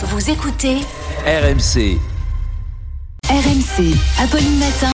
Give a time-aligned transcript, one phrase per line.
[0.00, 0.76] Vous écoutez
[1.26, 1.98] RMC.
[3.28, 4.92] RMC, Apolline Matin.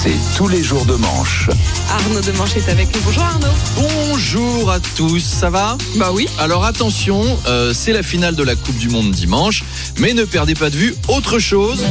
[0.00, 1.50] C'est tous les jours de manche.
[1.90, 3.00] Arnaud de Manche est avec nous.
[3.04, 3.46] Bonjour Arnaud.
[3.76, 5.76] Bonjour à tous, ça va?
[5.96, 6.28] Bah oui.
[6.38, 9.64] Alors attention, euh, c'est la finale de la Coupe du Monde dimanche,
[9.98, 11.84] mais ne perdez pas de vue autre chose.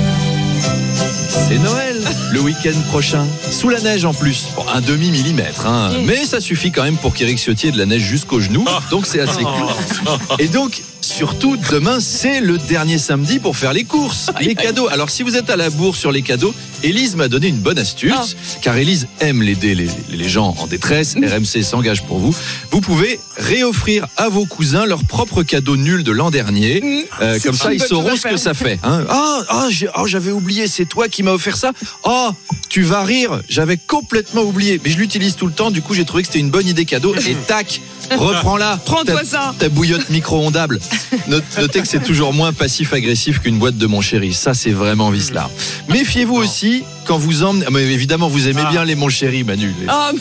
[1.27, 2.01] C'est Noël,
[2.31, 3.25] le week-end prochain.
[3.51, 4.47] Sous la neige en plus.
[4.55, 5.91] Bon, un demi-millimètre, hein.
[6.05, 9.05] mais ça suffit quand même pour qu'Éric Ciotti ait de la neige jusqu'aux genoux, donc
[9.05, 10.17] c'est assez cool.
[10.39, 14.87] Et donc, surtout, demain, c'est le dernier samedi pour faire les courses, les cadeaux.
[14.89, 16.53] Alors, si vous êtes à la bourre sur les cadeaux,
[16.83, 21.15] Élise m'a donné une bonne astuce, car Élise aime aider les, les gens en détresse.
[21.15, 22.35] RMC s'engage pour vous.
[22.71, 27.07] Vous pouvez réoffrir à vos cousins leur propre cadeau nul de l'an dernier.
[27.21, 28.79] Euh, comme ça, ils sauront ce que ça fait.
[28.83, 29.03] hein.
[29.09, 31.71] Ah, ah, ah, j'avais oublié, c'est toi qui m'as offert ça.
[32.03, 32.29] Oh,
[32.69, 34.79] tu vas rire, j'avais complètement oublié.
[34.83, 36.85] Mais je l'utilise tout le temps, du coup, j'ai trouvé que c'était une bonne idée
[36.85, 37.15] cadeau.
[37.15, 37.81] Et tac,
[38.15, 38.79] reprends-la.
[38.85, 39.55] Prends-toi Ta- ça.
[39.57, 40.79] Ta bouillotte micro-ondable.
[41.27, 44.33] Note- Notez que c'est toujours moins passif-agressif qu'une boîte de mon chéri.
[44.33, 45.49] Ça, c'est vraiment vicelard.
[45.89, 47.65] Méfiez-vous aussi parti quand vous emmenez.
[47.67, 49.73] Ah, mais évidemment, vous aimez bien les mon chéri, Manu.
[49.79, 50.11] Les- Oh,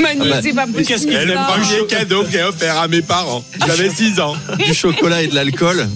[0.00, 0.84] Manu, Ah bah, c'est pas possible.
[0.86, 1.42] qu'est-ce Et le ça.
[1.44, 3.44] premier cadeau que j'ai offert à mes parents.
[3.66, 4.34] J'avais 6 ans.
[4.66, 5.86] du chocolat et de l'alcool.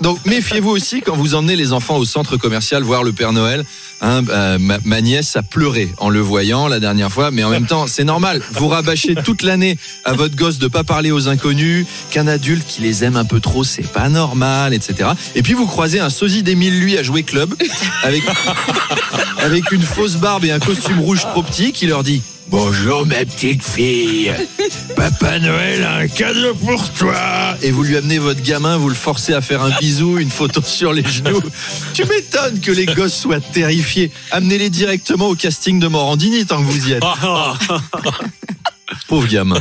[0.00, 3.64] Donc méfiez-vous aussi quand vous emmenez les enfants au centre commercial voir le Père Noël.
[4.00, 7.48] Hein, euh, ma, ma nièce a pleuré en le voyant la dernière fois, mais en
[7.48, 8.42] même temps, c'est normal.
[8.52, 12.82] Vous rabâchez toute l'année à votre gosse de pas parler aux inconnus, qu'un adulte qui
[12.82, 15.10] les aime un peu trop, c'est pas normal, etc.
[15.34, 17.54] Et puis vous croisez un sosie d'Émile lui à jouer club
[18.02, 18.22] avec
[19.42, 23.24] avec une fausse barbe et un costume rouge trop petit qui leur dit Bonjour ma
[23.24, 24.32] petite fille,
[24.94, 27.56] Papa Noël a un cadeau pour toi.
[27.60, 30.62] Et vous lui amenez votre gamin, vous le forcez à faire un bisou, une photo
[30.62, 31.42] sur les genoux.
[31.92, 34.12] Tu m'étonnes que les gosses soient terrifiés.
[34.30, 37.02] Amenez-les directement au casting de Morandini tant que vous y êtes.
[39.08, 39.60] Pauvre gamin.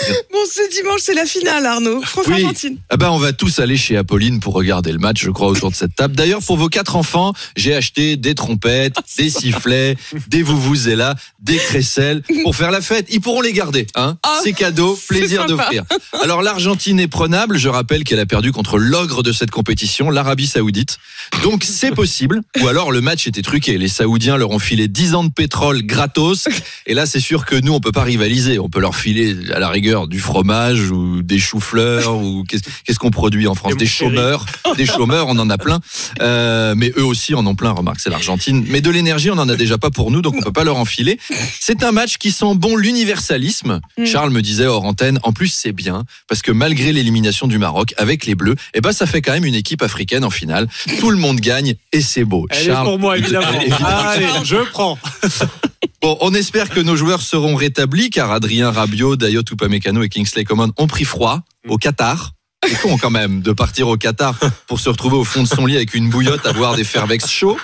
[0.32, 2.02] Bon, ce dimanche, c'est la finale, Arnaud.
[2.02, 2.78] France-Argentine.
[2.88, 5.70] Ah ben on va tous aller chez Apolline pour regarder le match, je crois, autour
[5.70, 6.14] de cette table.
[6.14, 9.96] D'ailleurs, pour vos quatre enfants, j'ai acheté des trompettes, des sifflets,
[10.28, 13.06] des vuvuzelas, des crécelles pour faire la fête.
[13.10, 14.16] Ils pourront les garder, hein.
[14.22, 15.84] Ah, C'est cadeau, plaisir d'offrir.
[16.22, 17.58] Alors l'Argentine est prenable.
[17.58, 20.98] Je rappelle qu'elle a perdu contre l'ogre de cette compétition, l'Arabie Saoudite.
[21.42, 22.40] Donc c'est possible.
[22.60, 23.78] Ou alors le match était truqué.
[23.78, 26.48] Les Saoudiens leur ont filé 10 ans de pétrole gratos.
[26.86, 28.58] Et là, c'est sûr que nous, on peut pas rivaliser.
[28.58, 33.10] On peut leur filer à la rigueur du fromage ou des choux-fleurs ou qu'est-ce qu'on
[33.10, 33.76] produit en France?
[33.76, 34.46] Des chômeurs,
[34.76, 35.80] des chômeurs, on en a plein.
[36.20, 37.70] Euh, mais eux aussi en ont plein.
[37.70, 38.64] Remarque, c'est l'Argentine.
[38.68, 40.76] Mais de l'énergie, on en a déjà pas pour nous, donc on peut pas leur
[40.76, 41.18] enfiler.
[41.60, 43.80] C'est un match qui sent bon l'universalisme.
[43.98, 44.04] Mm.
[44.04, 45.18] Charles me disait hors antenne.
[45.22, 48.92] En plus, c'est bien parce que malgré l'élimination du Maroc avec les Bleus, eh ben
[48.92, 50.68] ça fait quand même une équipe africaine en finale.
[50.98, 52.46] Tout le monde gagne et c'est beau.
[52.50, 53.60] Elle Charles, est pour moi, évidemment.
[53.60, 53.86] évidemment.
[53.86, 54.98] Allez, je prends.
[56.02, 60.44] Bon, on espère que nos joueurs seront rétablis car Adrien Rabiot, Dayot Upamecano et Kingsley
[60.44, 62.32] Coman ont pris froid au Qatar.
[62.62, 65.64] C'est con quand même de partir au Qatar pour se retrouver au fond de son
[65.64, 67.56] lit avec une bouillotte à boire des Fairvex chauds.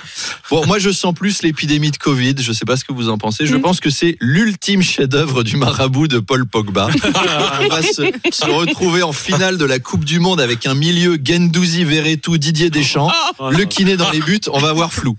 [0.49, 2.37] Bon, moi je sens plus l'épidémie de Covid.
[2.39, 3.45] Je sais pas ce que vous en pensez.
[3.45, 6.89] Je pense que c'est l'ultime chef-d'œuvre du marabout de Paul Pogba.
[7.61, 11.19] On va se, se retrouver en finale de la Coupe du Monde avec un milieu
[11.23, 13.13] Gendouzi, Verretou, Didier Deschamps.
[13.51, 15.15] Le kiné dans les buts, on va voir flou.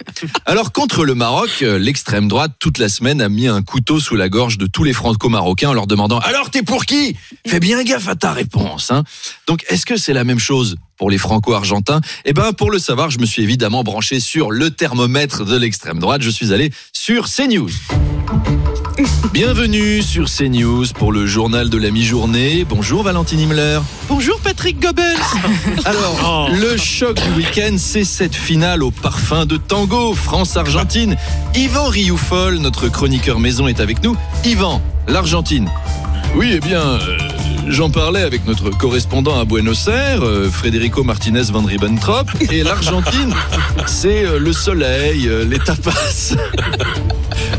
[0.47, 4.15] Alors contre le Maroc, euh, l'extrême droite toute la semaine a mis un couteau sous
[4.15, 7.15] la gorge de tous les franco-marocains en leur demandant Alors t'es pour qui?
[7.45, 8.89] Fais bien gaffe à ta réponse.
[8.89, 9.03] Hein.
[9.45, 12.01] Donc est-ce que c'est la même chose pour les franco-argentins?
[12.25, 15.99] Eh ben pour le savoir, je me suis évidemment branché sur le thermomètre de l'extrême
[15.99, 16.21] droite.
[16.21, 17.69] Je suis allé sur CNews.
[19.31, 22.65] Bienvenue sur CNews pour le journal de la mi-journée.
[22.67, 23.79] Bonjour Valentine Himmler.
[24.09, 25.17] Bonjour Patrick Goebbels.
[25.85, 31.15] Alors, le choc du week-end, c'est cette finale au parfum de tango, France-Argentine.
[31.55, 34.17] Yvan Rioufol, notre chroniqueur maison, est avec nous.
[34.45, 35.69] Yvan, l'Argentine.
[36.35, 37.17] Oui, eh bien, euh,
[37.69, 42.27] j'en parlais avec notre correspondant à Buenos Aires, euh, Federico Martinez Van Ribbentrop.
[42.51, 43.33] Et l'Argentine,
[43.87, 46.35] c'est euh, le soleil, euh, les tapas.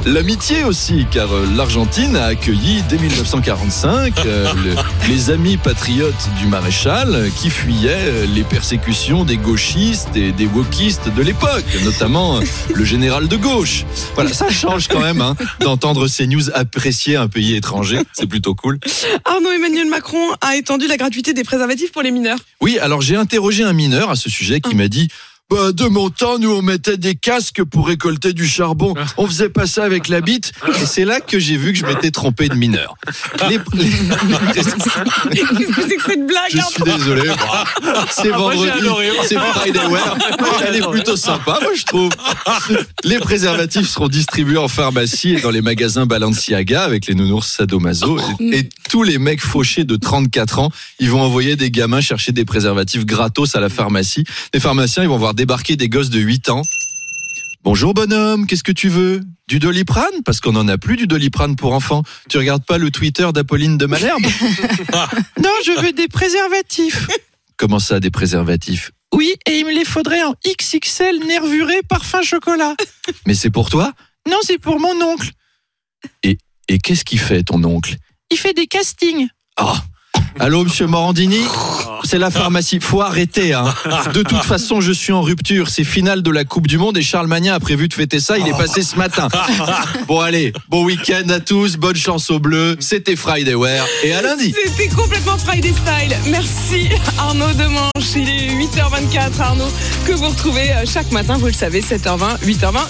[0.07, 4.75] L'amitié aussi, car euh, l'Argentine a accueilli dès 1945 euh, le-
[5.09, 11.13] les amis patriotes du maréchal euh, qui fuyaient les persécutions des gauchistes et des wokistes
[11.15, 12.41] de l'époque, notamment
[12.73, 13.85] le général de gauche.
[14.15, 18.55] Voilà, ça change quand même hein, d'entendre ces news apprécier un pays étranger, c'est plutôt
[18.55, 18.79] cool.
[19.25, 22.39] Arnaud Emmanuel Macron a étendu la gratuité des préservatifs pour les mineurs.
[22.61, 25.09] Oui, alors j'ai interrogé un mineur à ce sujet qui m'a dit
[25.51, 28.95] Bah, de mon temps, nous, on mettait des casques pour récolter du charbon.
[29.17, 30.53] On faisait pas ça avec la bite.
[30.83, 32.97] Et c'est là que j'ai vu que je m'étais trompé de mineur.
[33.49, 33.59] Les-
[34.53, 37.23] Qu'est-ce que c'est que cette blague je Arnaud suis désolé.
[38.11, 38.71] C'est j'ai vendredi.
[39.27, 40.19] C'est Friday Wear.
[40.67, 42.11] Elle est plutôt sympa, moi, je trouve.
[43.05, 48.19] Les préservatifs seront distribués en pharmacie et dans les magasins Balenciaga avec les nounours sadomaso.
[48.41, 52.33] Et, et tous les mecs fauchés de 34 ans, ils vont envoyer des gamins chercher
[52.33, 54.25] des préservatifs gratos à la pharmacie.
[54.55, 56.63] Les pharmaciens, ils vont voir débarquer des gosses de 8 ans.
[57.65, 59.21] Bonjour bonhomme, qu'est-ce que tu veux?
[59.47, 60.23] Du doliprane?
[60.25, 62.03] Parce qu'on n'en a plus du doliprane pour enfants.
[62.29, 64.23] Tu regardes pas le Twitter d'Apolline de Malherbe?
[65.43, 67.09] Non, je veux des préservatifs.
[67.57, 68.93] Comment ça, des préservatifs?
[69.15, 72.75] Oui, et il me les faudrait en XXL nervuré parfum chocolat.
[73.27, 73.93] Mais c'est pour toi?
[74.29, 75.31] Non, c'est pour mon oncle.
[76.23, 76.39] Et,
[76.69, 77.97] et qu'est-ce qu'il fait, ton oncle?
[78.31, 79.29] Il fait des castings.
[79.57, 79.75] Ah
[80.41, 81.41] Allô, monsieur Morandini
[82.05, 82.79] C'est la pharmacie.
[82.81, 83.75] Faut arrêter, hein.
[84.15, 85.69] De toute façon, je suis en rupture.
[85.69, 88.39] C'est finale de la Coupe du Monde et Charles Magnin a prévu de fêter ça.
[88.39, 89.29] Il est passé ce matin.
[90.07, 90.53] Bon, allez.
[90.69, 91.77] Bon week-end à tous.
[91.77, 92.77] Bonne chance aux Bleus.
[92.79, 93.85] C'était Friday Wear.
[94.05, 94.55] Et à lundi.
[94.65, 96.17] C'était complètement Friday Style.
[96.31, 96.89] Merci
[97.19, 97.91] Arnaud Demanche.
[98.15, 99.71] Il est 8h24 Arnaud,
[100.07, 102.79] que vous retrouvez euh, chaque matin, vous le savez, 7h20, 8h20